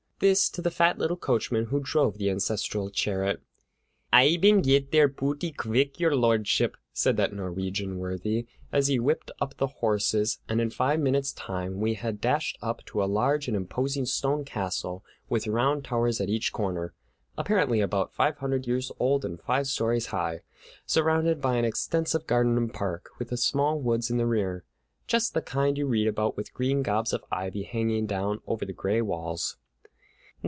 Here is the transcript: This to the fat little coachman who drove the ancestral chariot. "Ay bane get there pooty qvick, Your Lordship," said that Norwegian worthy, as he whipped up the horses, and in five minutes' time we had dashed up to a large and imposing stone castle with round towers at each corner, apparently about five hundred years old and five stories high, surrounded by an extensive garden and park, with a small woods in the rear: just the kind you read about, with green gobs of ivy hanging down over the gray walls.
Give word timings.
This 0.23 0.49
to 0.49 0.61
the 0.61 0.69
fat 0.69 0.99
little 0.99 1.17
coachman 1.17 1.65
who 1.73 1.79
drove 1.83 2.19
the 2.19 2.29
ancestral 2.29 2.91
chariot. 2.91 3.41
"Ay 4.13 4.37
bane 4.39 4.61
get 4.61 4.91
there 4.91 5.09
pooty 5.09 5.51
qvick, 5.51 5.99
Your 5.99 6.15
Lordship," 6.15 6.77
said 6.93 7.17
that 7.17 7.33
Norwegian 7.33 7.97
worthy, 7.97 8.45
as 8.71 8.85
he 8.85 8.99
whipped 8.99 9.31
up 9.41 9.57
the 9.57 9.65
horses, 9.81 10.37
and 10.47 10.61
in 10.61 10.69
five 10.69 10.99
minutes' 10.99 11.31
time 11.31 11.79
we 11.79 11.95
had 11.95 12.21
dashed 12.21 12.59
up 12.61 12.85
to 12.85 13.03
a 13.03 13.05
large 13.09 13.47
and 13.47 13.57
imposing 13.57 14.05
stone 14.05 14.45
castle 14.45 15.03
with 15.27 15.47
round 15.47 15.83
towers 15.85 16.21
at 16.21 16.29
each 16.29 16.53
corner, 16.53 16.93
apparently 17.35 17.81
about 17.81 18.13
five 18.13 18.37
hundred 18.37 18.67
years 18.67 18.91
old 18.99 19.25
and 19.25 19.41
five 19.41 19.65
stories 19.65 20.05
high, 20.13 20.41
surrounded 20.85 21.41
by 21.41 21.55
an 21.57 21.65
extensive 21.65 22.27
garden 22.27 22.57
and 22.59 22.75
park, 22.75 23.09
with 23.17 23.31
a 23.31 23.37
small 23.37 23.79
woods 23.79 24.11
in 24.11 24.17
the 24.17 24.27
rear: 24.27 24.63
just 25.07 25.33
the 25.33 25.41
kind 25.41 25.79
you 25.79 25.87
read 25.87 26.05
about, 26.07 26.37
with 26.37 26.53
green 26.53 26.83
gobs 26.83 27.11
of 27.11 27.25
ivy 27.31 27.63
hanging 27.63 28.05
down 28.05 28.39
over 28.45 28.65
the 28.67 28.71
gray 28.73 29.01
walls. 29.01 29.57